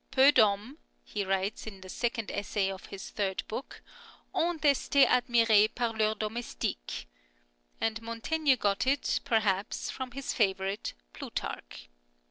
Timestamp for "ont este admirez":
4.33-5.69